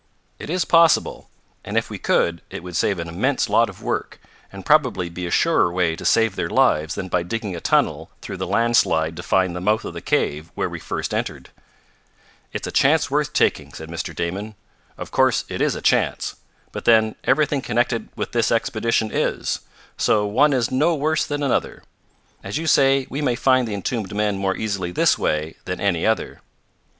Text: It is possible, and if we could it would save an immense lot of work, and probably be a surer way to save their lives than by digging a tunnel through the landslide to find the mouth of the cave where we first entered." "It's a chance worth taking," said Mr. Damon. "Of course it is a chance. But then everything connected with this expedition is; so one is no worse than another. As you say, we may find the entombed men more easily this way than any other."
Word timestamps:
It 0.39 0.49
is 0.49 0.65
possible, 0.65 1.29
and 1.63 1.77
if 1.77 1.91
we 1.91 1.99
could 1.99 2.41
it 2.49 2.63
would 2.63 2.75
save 2.75 2.97
an 2.97 3.07
immense 3.07 3.47
lot 3.47 3.69
of 3.69 3.83
work, 3.83 4.19
and 4.51 4.65
probably 4.65 5.09
be 5.09 5.27
a 5.27 5.29
surer 5.29 5.71
way 5.71 5.95
to 5.95 6.03
save 6.05 6.35
their 6.35 6.49
lives 6.49 6.95
than 6.95 7.07
by 7.07 7.21
digging 7.21 7.55
a 7.55 7.61
tunnel 7.61 8.09
through 8.19 8.37
the 8.37 8.47
landslide 8.47 9.15
to 9.17 9.21
find 9.21 9.55
the 9.55 9.61
mouth 9.61 9.85
of 9.85 9.93
the 9.93 10.01
cave 10.01 10.49
where 10.55 10.69
we 10.69 10.79
first 10.79 11.13
entered." 11.13 11.49
"It's 12.51 12.65
a 12.65 12.71
chance 12.71 13.11
worth 13.11 13.31
taking," 13.33 13.73
said 13.73 13.89
Mr. 13.89 14.15
Damon. 14.15 14.55
"Of 14.97 15.11
course 15.11 15.45
it 15.49 15.61
is 15.61 15.75
a 15.75 15.83
chance. 15.83 16.33
But 16.71 16.85
then 16.85 17.13
everything 17.23 17.61
connected 17.61 18.09
with 18.15 18.31
this 18.31 18.51
expedition 18.51 19.11
is; 19.13 19.59
so 19.97 20.25
one 20.25 20.51
is 20.51 20.71
no 20.71 20.95
worse 20.95 21.27
than 21.27 21.43
another. 21.43 21.83
As 22.43 22.57
you 22.57 22.65
say, 22.65 23.05
we 23.11 23.21
may 23.21 23.35
find 23.35 23.67
the 23.67 23.75
entombed 23.75 24.15
men 24.15 24.35
more 24.39 24.57
easily 24.57 24.91
this 24.91 25.19
way 25.19 25.57
than 25.65 25.79
any 25.79 26.07
other." 26.07 26.41